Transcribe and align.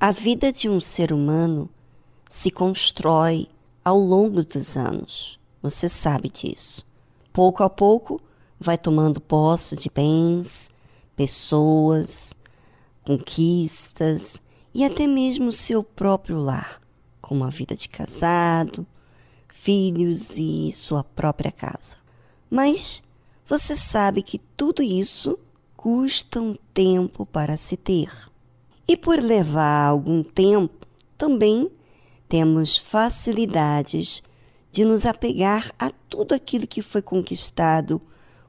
A 0.00 0.12
vida 0.12 0.52
de 0.52 0.68
um 0.68 0.80
ser 0.80 1.12
humano 1.12 1.68
se 2.30 2.52
constrói 2.52 3.48
ao 3.84 3.98
longo 3.98 4.44
dos 4.44 4.76
anos. 4.76 5.40
Você 5.60 5.88
sabe 5.88 6.30
disso. 6.30 6.86
Pouco 7.32 7.64
a 7.64 7.68
pouco, 7.68 8.20
vai 8.60 8.78
tomando 8.78 9.20
posse 9.20 9.74
de 9.74 9.90
bens, 9.90 10.70
pessoas, 11.16 12.32
conquistas 13.04 14.40
e 14.72 14.84
até 14.84 15.04
mesmo 15.08 15.50
seu 15.50 15.82
próprio 15.82 16.38
lar, 16.38 16.80
como 17.20 17.42
a 17.42 17.50
vida 17.50 17.74
de 17.74 17.88
casado, 17.88 18.86
filhos 19.48 20.38
e 20.38 20.72
sua 20.72 21.02
própria 21.02 21.52
casa. 21.52 21.96
Mas 22.50 23.02
você 23.46 23.74
sabe 23.74 24.22
que 24.22 24.38
tudo 24.38 24.82
isso 24.82 25.38
custa 25.76 26.40
um 26.40 26.56
tempo 26.74 27.24
para 27.24 27.56
se 27.56 27.76
ter. 27.76 28.10
E 28.86 28.96
por 28.96 29.18
levar 29.18 29.86
algum 29.86 30.22
tempo, 30.22 30.86
também 31.16 31.70
temos 32.28 32.76
facilidades 32.76 34.22
de 34.70 34.84
nos 34.84 35.06
apegar 35.06 35.72
a 35.78 35.90
tudo 36.08 36.34
aquilo 36.34 36.66
que 36.66 36.82
foi 36.82 37.02
conquistado 37.02 38.00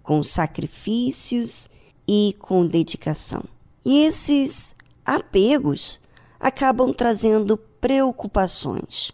com 0.03 0.23
sacrifícios 0.23 1.69
e 2.07 2.35
com 2.39 2.65
dedicação. 2.65 3.43
E 3.85 4.03
esses 4.03 4.75
apegos 5.05 5.99
acabam 6.39 6.93
trazendo 6.93 7.57
preocupações, 7.57 9.11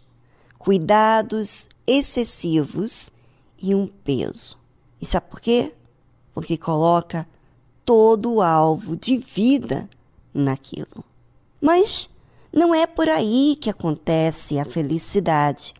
cuidados 0.65 1.69
excessivos 1.85 3.11
e 3.61 3.75
um 3.75 3.85
peso. 3.85 4.57
E 4.99 5.05
sabe 5.05 5.27
por 5.29 5.39
quê? 5.39 5.75
Porque 6.33 6.57
coloca 6.57 7.27
todo 7.85 8.33
o 8.33 8.41
alvo 8.41 8.97
de 8.97 9.19
vida 9.19 9.87
naquilo. 10.33 11.05
Mas 11.61 12.09
não 12.51 12.73
é 12.73 12.87
por 12.87 13.07
aí 13.07 13.55
que 13.61 13.69
acontece 13.69 14.57
a 14.57 14.65
felicidade, 14.65 15.71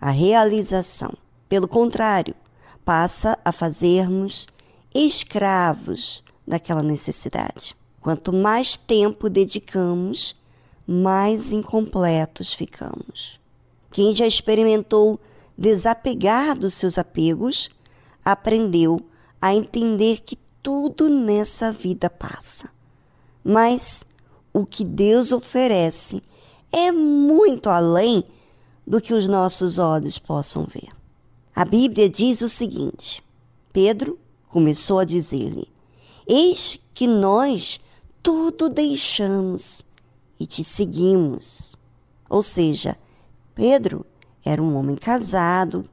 a 0.00 0.10
realização. 0.10 1.12
Pelo 1.48 1.66
contrário, 1.66 2.36
passa 2.84 3.36
a 3.44 3.50
fazermos 3.50 4.46
escravos 4.94 6.22
daquela 6.46 6.84
necessidade. 6.84 7.74
Quanto 8.00 8.32
mais 8.32 8.76
tempo 8.76 9.28
dedicamos, 9.28 10.36
mais 10.86 11.50
incompletos 11.50 12.52
ficamos. 12.52 13.40
Quem 13.90 14.14
já 14.14 14.26
experimentou 14.26 15.18
desapegar 15.56 16.56
dos 16.56 16.74
seus 16.74 16.98
apegos, 16.98 17.68
aprendeu 18.24 19.00
a 19.40 19.54
entender 19.54 20.20
que 20.20 20.36
tudo 20.62 21.08
nessa 21.08 21.72
vida 21.72 22.08
passa. 22.08 22.70
Mas 23.42 24.04
o 24.52 24.64
que 24.64 24.84
Deus 24.84 25.32
oferece 25.32 26.22
é 26.70 26.92
muito 26.92 27.68
além 27.68 28.22
do 28.86 29.00
que 29.00 29.12
os 29.12 29.26
nossos 29.26 29.78
olhos 29.78 30.18
possam 30.18 30.64
ver. 30.64 30.88
A 31.54 31.64
Bíblia 31.64 32.08
diz 32.08 32.40
o 32.40 32.48
seguinte: 32.48 33.22
Pedro 33.72 34.18
começou 34.48 34.98
a 34.98 35.04
dizer-lhe: 35.04 35.68
Eis 36.26 36.80
que 36.94 37.06
nós 37.06 37.80
tudo 38.22 38.68
deixamos 38.68 39.82
e 40.38 40.46
te 40.46 40.62
seguimos. 40.62 41.74
Ou 42.28 42.42
seja, 42.42 42.96
Pedro 43.58 44.06
era 44.44 44.62
um 44.62 44.76
homem 44.76 44.94
casado, 44.94 45.90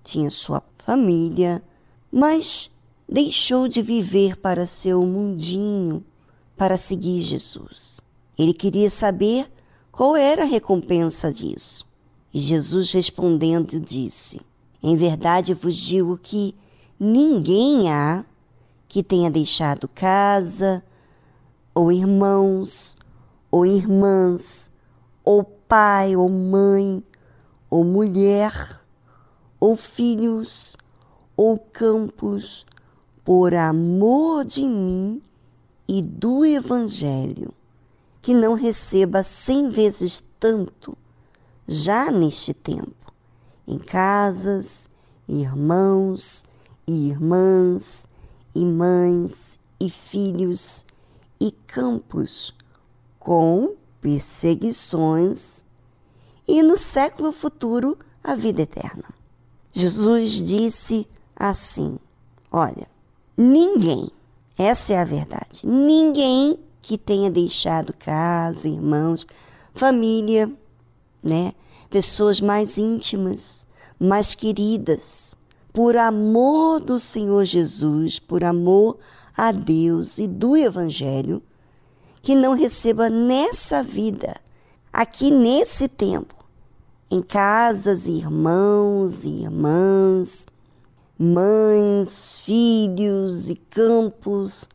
tinha 0.00 0.30
sua 0.30 0.62
família, 0.76 1.60
mas 2.08 2.70
deixou 3.08 3.66
de 3.66 3.82
viver 3.82 4.36
para 4.36 4.64
seu 4.64 5.04
mundinho 5.04 6.04
para 6.56 6.76
seguir 6.76 7.20
Jesus. 7.22 8.00
Ele 8.38 8.54
queria 8.54 8.88
saber 8.88 9.50
qual 9.90 10.14
era 10.14 10.42
a 10.42 10.46
recompensa 10.46 11.32
disso. 11.32 11.84
E 12.32 12.38
Jesus 12.38 12.92
respondendo 12.92 13.80
disse: 13.80 14.40
Em 14.80 14.94
verdade 14.94 15.52
vos 15.52 15.74
digo 15.74 16.16
que 16.16 16.54
ninguém 16.96 17.90
há 17.90 18.24
que 18.86 19.02
tenha 19.02 19.28
deixado 19.28 19.88
casa, 19.88 20.80
ou 21.74 21.90
irmãos, 21.90 22.96
ou 23.50 23.66
irmãs, 23.66 24.70
ou 25.24 25.59
pai, 25.70 26.16
ou 26.16 26.28
mãe, 26.28 27.00
ou 27.70 27.84
mulher, 27.84 28.80
ou 29.60 29.76
filhos, 29.76 30.76
ou 31.36 31.56
campos, 31.56 32.66
por 33.24 33.54
amor 33.54 34.44
de 34.44 34.68
mim 34.68 35.22
e 35.88 36.02
do 36.02 36.44
Evangelho, 36.44 37.54
que 38.20 38.34
não 38.34 38.54
receba 38.54 39.22
cem 39.22 39.68
vezes 39.68 40.24
tanto 40.40 40.98
já 41.68 42.10
neste 42.10 42.52
tempo, 42.52 43.12
em 43.64 43.78
casas, 43.78 44.90
irmãos 45.28 46.44
e 46.84 47.10
irmãs, 47.10 48.08
e 48.56 48.66
mães 48.66 49.56
e 49.78 49.88
filhos 49.88 50.84
e 51.38 51.52
campos, 51.52 52.52
com 53.20 53.76
perseguições, 54.00 55.64
e 56.46 56.62
no 56.62 56.76
século 56.76 57.32
futuro 57.32 57.98
a 58.22 58.34
vida 58.34 58.62
eterna. 58.62 59.04
Jesus 59.72 60.32
disse 60.32 61.06
assim: 61.36 61.98
Olha, 62.50 62.88
ninguém 63.36 64.10
essa 64.62 64.92
é 64.92 64.98
a 64.98 65.04
verdade. 65.06 65.66
Ninguém 65.66 66.58
que 66.82 66.98
tenha 66.98 67.30
deixado 67.30 67.94
casa, 67.96 68.68
irmãos, 68.68 69.26
família, 69.72 70.52
né? 71.22 71.54
Pessoas 71.88 72.42
mais 72.42 72.76
íntimas, 72.76 73.66
mais 73.98 74.34
queridas, 74.34 75.34
por 75.72 75.96
amor 75.96 76.78
do 76.78 77.00
Senhor 77.00 77.46
Jesus, 77.46 78.18
por 78.18 78.44
amor 78.44 78.98
a 79.34 79.50
Deus 79.50 80.18
e 80.18 80.26
do 80.26 80.54
Evangelho, 80.54 81.42
que 82.22 82.34
não 82.34 82.52
receba 82.52 83.08
nessa 83.08 83.82
vida, 83.82 84.40
aqui 84.92 85.30
nesse 85.30 85.88
tempo, 85.88 86.34
em 87.10 87.22
casas, 87.22 88.06
irmãos 88.06 89.24
e 89.24 89.42
irmãs, 89.42 90.46
mães, 91.18 92.40
filhos 92.44 93.50
e 93.50 93.54
campos 93.54 94.68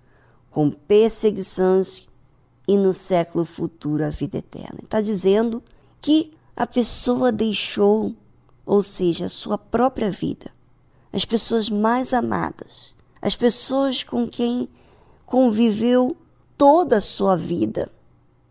com 0.52 0.70
perseguições 0.70 2.08
e 2.68 2.78
no 2.78 2.94
século 2.94 3.46
futuro 3.46 4.04
a 4.04 4.10
vida 4.10 4.38
eterna. 4.38 4.80
Está 4.84 5.02
dizendo 5.02 5.62
que 6.02 6.34
a 6.56 6.66
pessoa 6.66 7.32
deixou, 7.32 8.16
ou 8.66 8.82
seja, 8.82 9.26
a 9.26 9.30
sua 9.30 9.58
própria 9.58 10.10
vida, 10.10 10.52
as 11.12 11.26
pessoas 11.26 11.70
mais 11.70 12.14
amadas, 12.14 12.96
as 13.22 13.36
pessoas 13.36 14.04
com 14.04 14.28
quem 14.28 14.68
conviveu 15.26 16.16
toda 16.58 16.98
a 16.98 17.02
sua 17.02 17.36
vida 17.36 17.92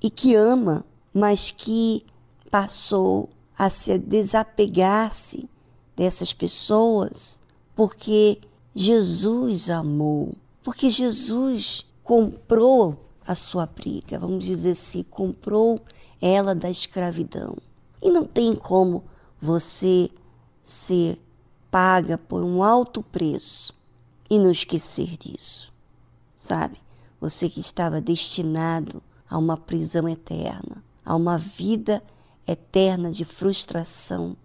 e 0.03 0.11
que 0.11 0.35
ama, 0.35 0.85
mas 1.13 1.51
que 1.51 2.05
passou 2.51 3.31
a 3.57 3.71
se 3.71 3.99
desapegar-se 3.99 5.49
dessas 5.97 6.33
pessoas 6.33 7.41
porque 7.75 8.41
Jesus 8.75 9.71
amou, 9.71 10.35
porque 10.63 10.91
Jesus 10.91 11.87
comprou 12.03 12.97
a 13.27 13.35
sua 13.35 13.67
briga, 13.67 14.19
vamos 14.19 14.45
dizer 14.45 14.73
assim, 14.73 15.03
comprou 15.03 15.81
ela 16.21 16.55
da 16.55 16.71
escravidão. 16.71 17.57
E 18.03 18.11
não 18.11 18.25
tem 18.25 18.55
como 18.55 19.05
você 19.41 20.11
ser 20.63 21.19
paga 21.71 22.19
por 22.19 22.43
um 22.43 22.63
alto 22.63 23.03
preço 23.03 23.75
e 24.29 24.39
não 24.39 24.51
esquecer 24.51 25.17
disso, 25.17 25.73
sabe? 26.37 26.84
Você 27.25 27.49
que 27.49 27.61
estava 27.61 28.03
destinado 28.03 29.03
a 29.27 29.39
uma 29.39 29.57
prisão 29.57 30.07
eterna, 30.07 30.85
a 31.03 31.17
uma 31.17 31.39
vida 31.39 32.03
eterna 32.47 33.11
de 33.11 33.25
frustração, 33.25 34.37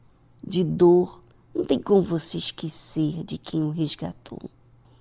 de 0.42 0.64
dor, 0.64 1.22
não 1.54 1.66
tem 1.66 1.78
como 1.78 2.02
você 2.02 2.38
esquecer 2.38 3.26
de 3.26 3.38
quem 3.38 3.64
o 3.64 3.70
resgatou. 3.70 4.40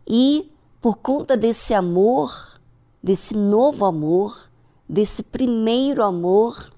E 0.05 0.51
por 0.81 0.97
conta 0.97 1.37
desse 1.37 1.73
amor, 1.73 2.59
desse 3.01 3.37
novo 3.37 3.85
amor, 3.85 4.51
desse 4.89 5.23
primeiro 5.23 6.03
amor, 6.03 6.73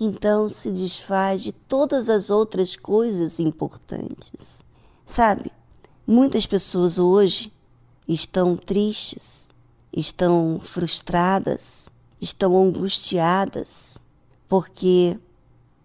então 0.00 0.48
se 0.48 0.70
desfaz 0.70 1.42
de 1.42 1.52
todas 1.52 2.08
as 2.08 2.30
outras 2.30 2.76
coisas 2.76 3.38
importantes. 3.38 4.64
Sabe, 5.04 5.52
muitas 6.06 6.46
pessoas 6.46 6.98
hoje 6.98 7.52
estão 8.08 8.56
tristes, 8.56 9.54
estão 9.96 10.60
frustradas, 10.62 11.88
estão 12.20 12.54
angustiadas, 12.54 13.98
porque 14.46 15.18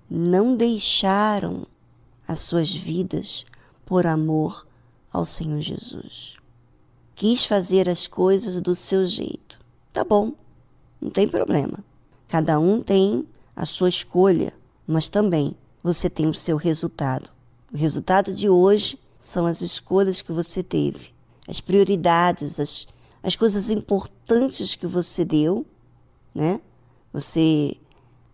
não 0.10 0.58
deixaram 0.58 1.66
as 2.28 2.42
suas 2.42 2.74
vidas 2.74 3.46
por 3.86 4.06
amor 4.06 4.68
ao 5.12 5.26
Senhor 5.26 5.62
Jesus. 5.62 6.36
Quis 7.16 7.46
fazer 7.46 7.90
as 7.90 8.06
coisas 8.08 8.62
do 8.62 8.76
seu 8.76 9.08
jeito. 9.08 9.60
Tá 9.94 10.04
bom, 10.04 10.34
não 11.00 11.10
tem 11.10 11.28
problema. 11.28 11.80
Cada 12.28 12.60
um 12.60 12.82
tem 12.82 13.26
a 13.56 13.66
sua 13.66 13.90
escolha, 13.90 14.54
mas 14.86 15.08
também 15.08 15.56
você 15.84 16.10
tem 16.10 16.28
o 16.28 16.34
seu 16.34 16.58
resultado. 16.58 17.30
O 17.74 17.78
resultado 17.78 18.34
de 18.34 18.50
hoje 18.50 19.00
são 19.18 19.46
as 19.46 19.62
escolhas 19.62 20.22
que 20.22 20.32
você 20.32 20.62
teve, 20.64 21.14
as 21.48 21.62
prioridades, 21.62 22.60
as, 22.60 22.88
as 23.24 23.36
coisas 23.36 23.70
importantes 23.70 24.76
que 24.76 24.88
você 24.88 25.24
deu, 25.24 25.66
né? 26.34 26.60
Você 27.14 27.78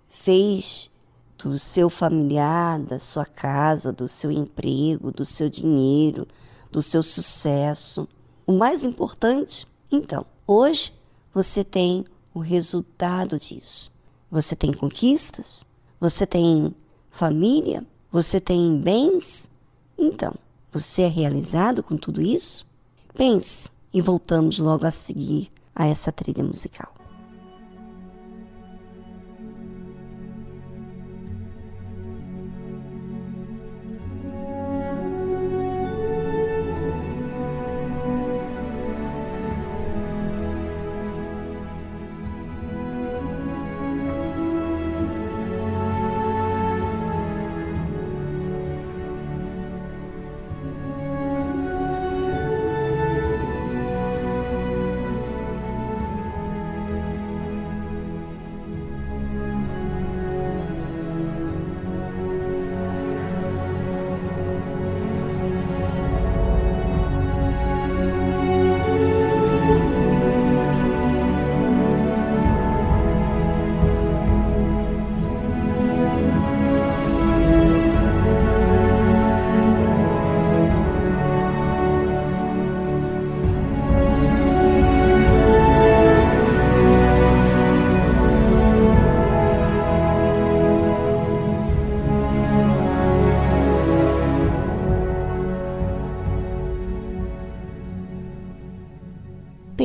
fez 0.10 0.90
do 1.38 1.60
seu 1.60 1.90
familiar, 1.90 2.80
da 2.80 3.00
sua 3.00 3.26
casa, 3.26 3.92
do 3.92 4.08
seu 4.08 4.32
emprego, 4.32 5.12
do 5.12 5.26
seu 5.26 5.50
dinheiro, 5.50 6.28
do 6.72 6.82
seu 6.82 7.04
sucesso. 7.04 8.08
O 8.46 8.54
mais 8.54 8.84
importante, 8.84 9.68
então, 9.92 10.26
hoje 10.46 10.94
você 11.34 11.64
tem 11.64 12.06
o 12.34 12.40
resultado 12.40 13.38
disso. 13.38 13.92
Você 14.32 14.56
tem 14.56 14.74
conquistas, 14.74 15.66
você 16.00 16.26
tem 16.26 16.74
família, 17.12 17.86
você 18.12 18.40
tem 18.40 18.80
bens. 18.80 19.50
Então, 19.98 20.34
você 20.72 21.04
é 21.04 21.08
realizado 21.08 21.84
com 21.84 21.98
tudo 21.98 22.22
isso? 22.22 22.66
Pense 23.14 23.70
e 23.98 24.02
voltamos 24.02 24.60
logo 24.60 24.86
a 24.86 24.92
seguir 24.92 25.52
a 25.76 25.88
essa 25.88 26.12
trilha 26.12 26.44
musical. 26.44 26.94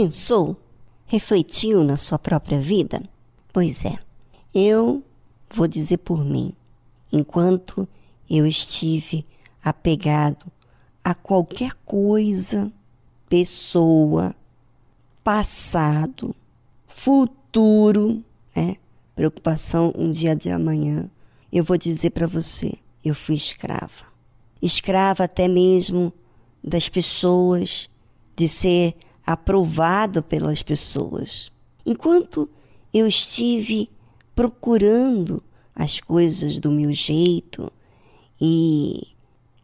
Pensou? 0.03 0.57
Refletiu 1.07 1.85
na 1.85 1.97
sua 1.97 2.19
própria 2.19 2.59
vida? 2.59 3.01
Pois 3.53 3.85
é, 3.85 3.97
eu 4.53 5.01
vou 5.49 5.69
dizer 5.69 5.99
por 5.99 6.25
mim. 6.25 6.53
Enquanto 7.13 7.87
eu 8.29 8.45
estive 8.45 9.25
apegado 9.63 10.51
a 11.05 11.15
qualquer 11.15 11.75
coisa, 11.85 12.73
pessoa, 13.29 14.35
passado, 15.23 16.35
futuro, 16.89 18.25
né? 18.57 18.79
Preocupação 19.15 19.95
um 19.97 20.11
dia 20.11 20.35
de 20.35 20.51
amanhã. 20.51 21.09
Eu 21.53 21.63
vou 21.63 21.79
dizer 21.79 22.11
para 22.11 22.27
você, 22.27 22.73
eu 23.05 23.15
fui 23.15 23.37
escrava. 23.37 24.05
Escrava 24.61 25.23
até 25.23 25.47
mesmo 25.47 26.13
das 26.61 26.89
pessoas, 26.89 27.89
de 28.35 28.49
ser 28.49 28.97
aprovado 29.27 30.23
pelas 30.23 30.63
pessoas. 30.63 31.51
Enquanto 31.85 32.49
eu 32.93 33.07
estive 33.07 33.91
procurando 34.35 35.43
as 35.75 36.01
coisas 36.01 36.59
do 36.59 36.71
meu 36.71 36.93
jeito 36.93 37.73
e 38.41 39.09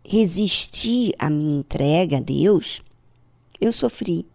resisti 0.05 1.13
à 1.19 1.29
minha 1.29 1.59
entrega 1.59 2.19
a 2.19 2.21
Deus, 2.21 2.83
eu 3.61 3.73
sofri. 3.73 4.27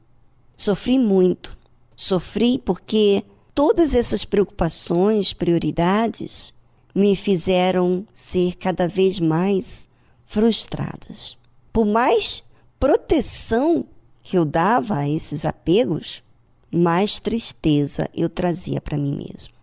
Sofri 0.55 0.99
muito. 0.99 1.57
Sofri 1.95 2.59
porque 2.59 3.23
todas 3.55 3.95
essas 3.95 4.25
preocupações, 4.25 5.33
prioridades, 5.33 6.53
me 6.93 7.15
fizeram 7.15 8.05
ser 8.13 8.55
cada 8.55 8.87
vez 8.87 9.19
mais 9.19 9.87
frustradas. 10.25 11.37
Por 11.71 11.85
mais 11.85 12.43
proteção 12.79 13.85
que 14.23 14.37
eu 14.37 14.45
dava 14.45 14.99
a 14.99 15.09
esses 15.09 15.45
apegos, 15.45 16.23
mais 16.71 17.19
tristeza 17.19 18.09
eu 18.15 18.29
trazia 18.29 18.81
para 18.81 18.97
mim 18.97 19.15
mesmo. 19.15 19.53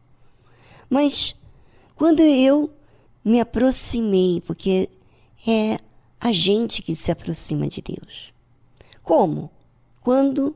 Mas 0.89 1.35
quando 1.97 2.21
eu 2.21 2.71
me 3.25 3.41
aproximei, 3.41 4.41
porque 4.43 4.89
é 5.47 5.79
a 6.21 6.33
gente 6.33 6.83
que 6.83 6.95
se 6.95 7.11
aproxima 7.11 7.67
de 7.67 7.81
Deus. 7.81 8.33
Como? 9.03 9.51
Quando 10.03 10.55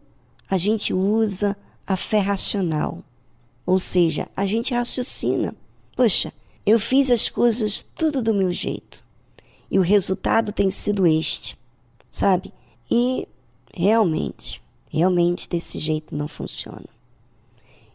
a 0.48 0.58
gente 0.58 0.92
usa 0.92 1.56
a 1.86 1.96
fé 1.96 2.20
racional, 2.20 3.02
ou 3.66 3.78
seja, 3.78 4.28
a 4.36 4.44
gente 4.44 4.74
raciocina. 4.74 5.54
Poxa, 5.96 6.32
eu 6.66 6.78
fiz 6.78 7.10
as 7.10 7.28
coisas 7.28 7.84
tudo 7.94 8.22
do 8.22 8.34
meu 8.34 8.52
jeito 8.52 9.04
e 9.70 9.78
o 9.78 9.82
resultado 9.82 10.52
tem 10.52 10.70
sido 10.70 11.06
este, 11.06 11.58
sabe? 12.10 12.52
E 12.90 13.26
realmente, 13.74 14.62
realmente 14.88 15.48
desse 15.48 15.78
jeito 15.78 16.14
não 16.14 16.28
funciona. 16.28 16.86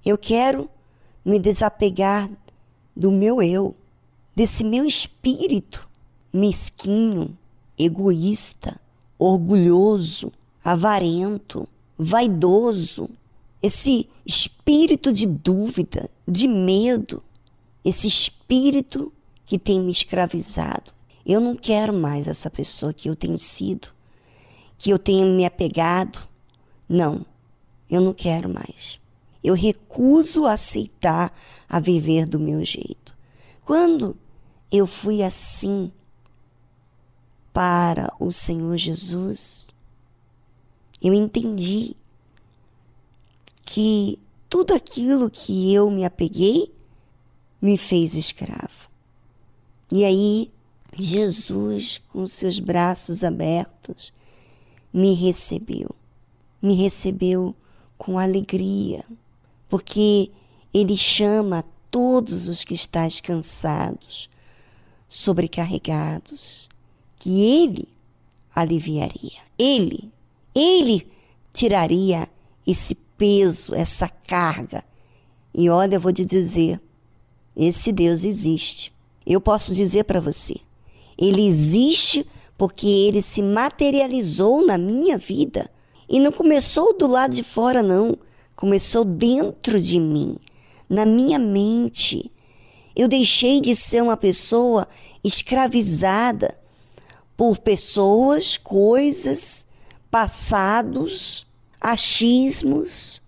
Eu 0.05 0.17
quero 0.17 0.69
me 1.23 1.39
desapegar 1.39 2.29
do 2.95 3.11
meu 3.11 3.41
eu, 3.41 3.75
desse 4.35 4.63
meu 4.63 4.85
espírito 4.85 5.89
mesquinho, 6.31 7.37
egoísta, 7.77 8.79
orgulhoso, 9.17 10.31
avarento, 10.63 11.67
vaidoso, 11.97 13.09
esse 13.61 14.07
espírito 14.25 15.11
de 15.11 15.25
dúvida, 15.25 16.09
de 16.27 16.47
medo, 16.47 17.21
esse 17.83 18.07
espírito 18.07 19.11
que 19.45 19.57
tem 19.57 19.81
me 19.81 19.91
escravizado. 19.91 20.93
Eu 21.25 21.41
não 21.41 21.55
quero 21.55 21.93
mais 21.93 22.27
essa 22.27 22.49
pessoa 22.49 22.93
que 22.93 23.09
eu 23.09 23.15
tenho 23.15 23.37
sido 23.37 23.89
que 24.79 24.89
eu 24.89 24.97
tenha 24.97 25.25
me 25.25 25.45
apegado. 25.45 26.25
Não, 26.87 27.23
eu 27.91 28.01
não 28.01 28.13
quero 28.13 28.49
mais. 28.49 28.97
Eu 29.43 29.53
recuso 29.53 30.45
aceitar 30.45 31.31
a 31.67 31.79
viver 31.79 32.25
do 32.25 32.39
meu 32.39 32.63
jeito. 32.65 33.15
Quando 33.63 34.17
eu 34.71 34.87
fui 34.87 35.21
assim 35.21 35.91
para 37.53 38.11
o 38.19 38.31
Senhor 38.31 38.77
Jesus, 38.77 39.69
eu 41.01 41.13
entendi 41.13 41.95
que 43.65 44.17
tudo 44.49 44.73
aquilo 44.73 45.29
que 45.29 45.73
eu 45.73 45.91
me 45.91 46.05
apeguei 46.05 46.73
me 47.61 47.77
fez 47.77 48.15
escravo. 48.15 48.89
E 49.91 50.05
aí, 50.05 50.51
Jesus, 50.97 52.01
com 52.09 52.25
seus 52.27 52.59
braços 52.59 53.23
abertos, 53.23 54.13
me 54.93 55.13
recebeu. 55.13 55.89
Me 56.61 56.75
recebeu 56.75 57.55
com 57.97 58.17
alegria, 58.17 59.05
porque 59.67 60.31
Ele 60.73 60.97
chama 60.97 61.63
todos 61.89 62.47
os 62.47 62.63
que 62.63 62.73
estáis 62.73 63.21
cansados, 63.21 64.29
sobrecarregados, 65.07 66.69
que 67.17 67.41
Ele 67.41 67.87
aliviaria. 68.53 69.41
Ele, 69.57 70.11
Ele 70.53 71.07
tiraria 71.53 72.27
esse 72.65 72.95
peso, 73.17 73.73
essa 73.73 74.07
carga. 74.07 74.83
E 75.53 75.69
olha, 75.69 75.95
eu 75.95 76.01
vou 76.01 76.13
te 76.13 76.23
dizer, 76.23 76.79
esse 77.55 77.91
Deus 77.91 78.23
existe. 78.23 78.93
Eu 79.25 79.41
posso 79.41 79.73
dizer 79.73 80.05
para 80.05 80.19
você, 80.19 80.55
ele 81.17 81.45
existe 81.45 82.25
porque 82.59 82.87
ele 82.87 83.21
se 83.21 83.41
materializou 83.41 84.65
na 84.65 84.77
minha 84.77 85.17
vida. 85.17 85.71
E 86.09 86.19
não 86.19 86.29
começou 86.29 86.93
do 86.95 87.07
lado 87.07 87.33
de 87.33 87.41
fora, 87.41 87.81
não. 87.81 88.17
Começou 88.53 89.05
dentro 89.05 89.79
de 89.79 89.97
mim, 89.97 90.35
na 90.89 91.05
minha 91.05 91.39
mente. 91.39 92.29
Eu 92.93 93.07
deixei 93.07 93.61
de 93.61 93.73
ser 93.77 94.03
uma 94.03 94.17
pessoa 94.17 94.85
escravizada 95.23 96.59
por 97.37 97.59
pessoas, 97.59 98.57
coisas, 98.57 99.65
passados, 100.11 101.47
achismos, 101.79 103.21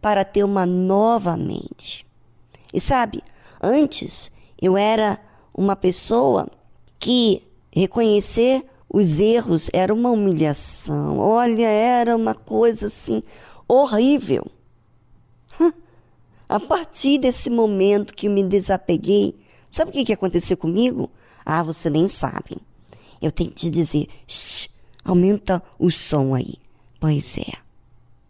para 0.00 0.24
ter 0.24 0.44
uma 0.44 0.64
nova 0.64 1.36
mente. 1.36 2.06
E 2.72 2.80
sabe, 2.80 3.22
antes 3.62 4.32
eu 4.60 4.78
era 4.78 5.20
uma 5.54 5.76
pessoa 5.76 6.48
que 6.98 7.51
reconhecer 7.72 8.64
os 8.88 9.18
erros 9.18 9.70
era 9.72 9.92
uma 9.92 10.10
humilhação. 10.10 11.18
Olha, 11.18 11.66
era 11.66 12.14
uma 12.14 12.34
coisa 12.34 12.86
assim 12.86 13.22
horrível. 13.66 14.46
A 16.48 16.60
partir 16.60 17.18
desse 17.18 17.48
momento 17.48 18.12
que 18.12 18.28
me 18.28 18.42
desapeguei, 18.42 19.34
sabe 19.70 19.90
o 19.90 19.92
que, 19.94 20.04
que 20.04 20.12
aconteceu 20.12 20.56
comigo? 20.56 21.10
Ah, 21.44 21.62
você 21.62 21.88
nem 21.88 22.06
sabe. 22.06 22.58
Eu 23.22 23.32
tenho 23.32 23.48
que 23.48 23.56
te 23.56 23.70
dizer, 23.70 24.06
shh, 24.26 24.68
aumenta 25.02 25.62
o 25.78 25.90
som 25.90 26.34
aí. 26.34 26.56
Pois 27.00 27.38
é. 27.38 27.52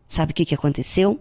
Sabe 0.06 0.30
o 0.30 0.34
que, 0.34 0.44
que 0.44 0.54
aconteceu? 0.54 1.18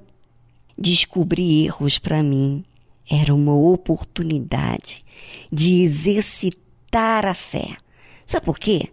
Descobrir 0.78 1.66
erros 1.66 1.98
para 1.98 2.22
mim 2.22 2.64
era 3.10 3.34
uma 3.34 3.56
oportunidade 3.56 5.04
de 5.52 5.82
exercitar 5.82 7.26
a 7.26 7.34
fé. 7.34 7.78
Sabe 8.26 8.46
por 8.46 8.58
quê? 8.58 8.92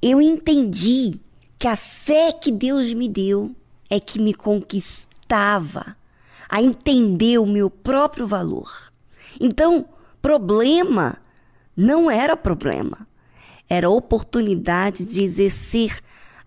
Eu 0.00 0.20
entendi 0.20 1.20
que 1.58 1.66
a 1.66 1.76
fé 1.76 2.32
que 2.32 2.52
Deus 2.52 2.92
me 2.92 3.08
deu 3.08 3.54
é 3.90 3.98
que 3.98 4.18
me 4.18 4.32
conquistava 4.32 5.96
a 6.48 6.62
entender 6.62 7.38
o 7.38 7.46
meu 7.46 7.68
próprio 7.68 8.26
valor. 8.26 8.70
Então, 9.40 9.86
problema 10.22 11.18
não 11.76 12.10
era 12.10 12.36
problema, 12.36 13.06
era 13.68 13.90
oportunidade 13.90 15.04
de 15.04 15.22
exercer 15.22 16.00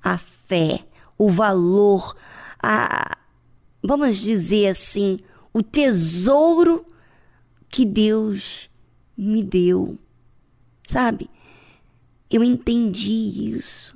a 0.04 0.18
fé, 0.18 0.86
o 1.18 1.30
valor, 1.30 2.16
a, 2.62 3.18
vamos 3.84 4.18
dizer 4.18 4.68
assim, 4.68 5.20
o 5.54 5.62
tesouro 5.62 6.86
que 7.70 7.86
Deus 7.86 8.70
me 9.16 9.44
deu. 9.44 9.98
Sabe? 10.88 11.30
Eu 12.32 12.44
entendi 12.44 13.56
isso. 13.56 13.96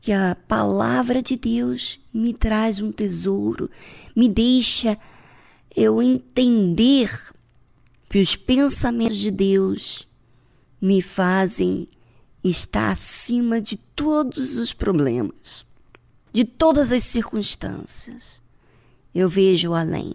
Que 0.00 0.12
a 0.12 0.36
palavra 0.46 1.20
de 1.20 1.36
Deus 1.36 2.00
me 2.14 2.32
traz 2.32 2.80
um 2.80 2.92
tesouro, 2.92 3.68
me 4.14 4.28
deixa 4.28 4.96
eu 5.76 6.00
entender 6.00 7.10
que 8.08 8.20
os 8.20 8.36
pensamentos 8.36 9.18
de 9.18 9.30
Deus 9.30 10.06
me 10.80 11.02
fazem 11.02 11.88
estar 12.42 12.90
acima 12.90 13.60
de 13.60 13.76
todos 13.76 14.56
os 14.56 14.72
problemas 14.72 15.66
de 16.32 16.44
todas 16.44 16.92
as 16.92 17.04
circunstâncias. 17.04 18.40
Eu 19.14 19.28
vejo 19.28 19.74
além, 19.74 20.14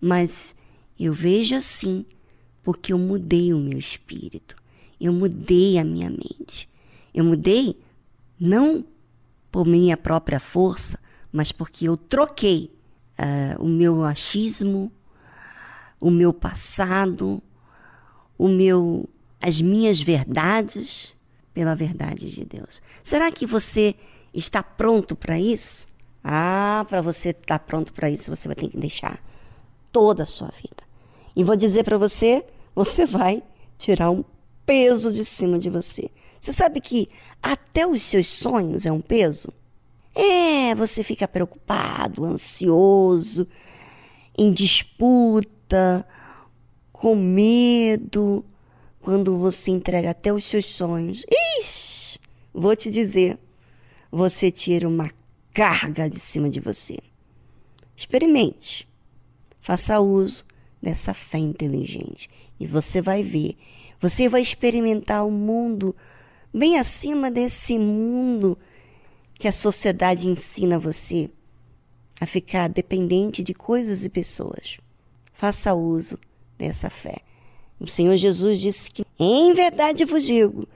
mas 0.00 0.54
eu 0.98 1.12
vejo 1.12 1.54
assim 1.54 2.04
porque 2.62 2.92
eu 2.92 2.98
mudei 2.98 3.52
o 3.52 3.58
meu 3.58 3.78
espírito, 3.78 4.56
eu 5.00 5.12
mudei 5.12 5.78
a 5.78 5.84
minha 5.84 6.10
mente. 6.10 6.68
Eu 7.14 7.24
mudei 7.24 7.80
não 8.38 8.84
por 9.50 9.64
minha 9.64 9.96
própria 9.96 10.40
força, 10.40 10.98
mas 11.32 11.52
porque 11.52 11.88
eu 11.88 11.96
troquei 11.96 12.76
uh, 13.18 13.62
o 13.62 13.68
meu 13.68 14.02
achismo, 14.02 14.90
o 16.00 16.10
meu 16.10 16.32
passado, 16.32 17.42
o 18.36 18.48
meu, 18.48 19.08
as 19.40 19.60
minhas 19.60 20.00
verdades 20.00 21.14
pela 21.52 21.74
verdade 21.74 22.30
de 22.30 22.44
Deus. 22.44 22.82
Será 23.02 23.30
que 23.30 23.46
você 23.46 23.94
está 24.34 24.62
pronto 24.62 25.14
para 25.14 25.38
isso? 25.38 25.86
Ah, 26.22 26.84
para 26.88 27.00
você 27.00 27.30
estar 27.30 27.58
tá 27.58 27.64
pronto 27.64 27.92
para 27.92 28.10
isso, 28.10 28.34
você 28.34 28.48
vai 28.48 28.56
ter 28.56 28.68
que 28.68 28.76
deixar 28.76 29.22
toda 29.92 30.24
a 30.24 30.26
sua 30.26 30.48
vida. 30.48 30.82
E 31.36 31.44
vou 31.44 31.54
dizer 31.54 31.84
para 31.84 31.96
você, 31.96 32.44
você 32.74 33.06
vai 33.06 33.42
tirar 33.78 34.10
um 34.10 34.24
peso 34.66 35.12
de 35.12 35.24
cima 35.24 35.58
de 35.58 35.70
você. 35.70 36.10
Você 36.44 36.52
sabe 36.52 36.78
que 36.78 37.08
até 37.42 37.86
os 37.86 38.02
seus 38.02 38.26
sonhos 38.26 38.84
é 38.84 38.92
um 38.92 39.00
peso? 39.00 39.48
É, 40.14 40.74
você 40.74 41.02
fica 41.02 41.26
preocupado, 41.26 42.22
ansioso, 42.22 43.48
em 44.36 44.52
disputa, 44.52 46.06
com 46.92 47.16
medo, 47.16 48.44
quando 49.00 49.38
você 49.38 49.70
entrega 49.70 50.10
até 50.10 50.34
os 50.34 50.44
seus 50.44 50.66
sonhos. 50.66 51.24
Ixi, 51.58 52.18
vou 52.52 52.76
te 52.76 52.90
dizer, 52.90 53.38
você 54.12 54.50
tira 54.50 54.86
uma 54.86 55.10
carga 55.50 56.10
de 56.10 56.20
cima 56.20 56.50
de 56.50 56.60
você. 56.60 56.98
Experimente. 57.96 58.86
Faça 59.62 59.98
uso 59.98 60.44
dessa 60.82 61.14
fé 61.14 61.38
inteligente 61.38 62.28
e 62.60 62.66
você 62.66 63.00
vai 63.00 63.22
ver. 63.22 63.56
Você 63.98 64.28
vai 64.28 64.42
experimentar 64.42 65.26
o 65.26 65.30
mundo 65.30 65.96
bem 66.54 66.78
acima 66.78 67.32
desse 67.32 67.76
mundo 67.78 68.56
que 69.34 69.48
a 69.48 69.52
sociedade 69.52 70.28
ensina 70.28 70.78
você 70.78 71.28
a 72.20 72.26
ficar 72.26 72.68
dependente 72.68 73.42
de 73.42 73.52
coisas 73.52 74.04
e 74.04 74.08
pessoas. 74.08 74.78
Faça 75.32 75.74
uso 75.74 76.16
dessa 76.56 76.88
fé. 76.88 77.16
O 77.80 77.88
Senhor 77.88 78.16
Jesus 78.16 78.60
disse 78.60 78.88
que, 78.88 79.04
em 79.18 79.52
verdade 79.52 80.04
vos 80.04 80.24
digo, 80.24 80.68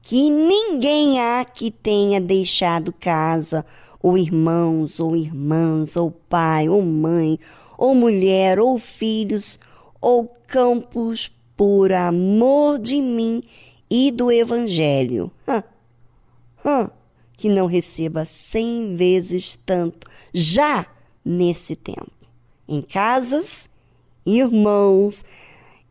que 0.00 0.30
ninguém 0.30 1.20
há 1.20 1.44
que 1.44 1.70
tenha 1.70 2.18
deixado 2.18 2.90
casa, 2.92 3.64
ou 4.02 4.16
irmãos, 4.16 4.98
ou 4.98 5.14
irmãs, 5.14 5.96
ou 5.96 6.10
pai, 6.10 6.68
ou 6.68 6.80
mãe, 6.80 7.38
ou 7.76 7.94
mulher, 7.94 8.58
ou 8.58 8.78
filhos, 8.78 9.58
ou 10.00 10.26
campos, 10.46 11.30
por 11.56 11.92
amor 11.92 12.78
de 12.78 13.00
mim 13.00 13.42
e 13.90 14.10
do 14.10 14.30
Evangelho. 14.30 15.30
Hã, 15.46 15.62
hã, 16.64 16.90
que 17.36 17.48
não 17.48 17.66
receba 17.66 18.24
cem 18.24 18.96
vezes 18.96 19.56
tanto 19.64 20.06
já 20.32 20.86
nesse 21.24 21.76
tempo. 21.76 22.10
Em 22.68 22.82
casas, 22.82 23.68
irmãos, 24.24 25.24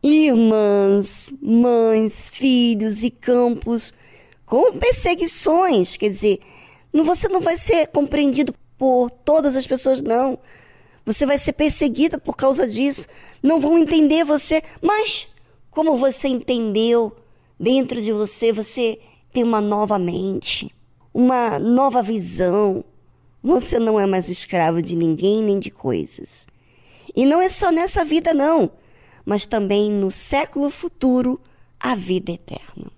irmãs, 0.02 1.32
mães, 1.40 2.30
filhos 2.30 3.02
e 3.02 3.10
campos 3.10 3.94
com 4.44 4.78
perseguições. 4.78 5.96
Quer 5.96 6.10
dizer, 6.10 6.40
você 6.92 7.28
não 7.28 7.40
vai 7.40 7.56
ser 7.56 7.88
compreendido 7.88 8.54
por 8.78 9.10
todas 9.10 9.56
as 9.56 9.66
pessoas, 9.66 10.02
não. 10.02 10.38
Você 11.04 11.24
vai 11.24 11.38
ser 11.38 11.52
perseguido 11.52 12.18
por 12.18 12.36
causa 12.36 12.66
disso. 12.66 13.08
Não 13.42 13.60
vão 13.60 13.78
entender 13.78 14.24
você. 14.24 14.62
Mas, 14.82 15.28
como 15.70 15.96
você 15.96 16.28
entendeu, 16.28 17.16
dentro 17.58 18.00
de 18.00 18.12
você, 18.12 18.52
você 18.52 18.98
tem 19.32 19.42
uma 19.42 19.60
nova 19.60 19.98
mente, 19.98 20.74
uma 21.12 21.58
nova 21.58 22.02
visão. 22.02 22.84
Você 23.42 23.78
não 23.78 23.98
é 23.98 24.06
mais 24.06 24.28
escravo 24.28 24.82
de 24.82 24.96
ninguém 24.96 25.42
nem 25.42 25.58
de 25.58 25.70
coisas. 25.70 26.46
E 27.14 27.24
não 27.24 27.40
é 27.40 27.48
só 27.48 27.70
nessa 27.70 28.04
vida, 28.04 28.34
não, 28.34 28.70
mas 29.24 29.46
também 29.46 29.90
no 29.90 30.10
século 30.10 30.70
futuro, 30.70 31.40
a 31.78 31.94
vida 31.94 32.32
eterna. 32.32 32.95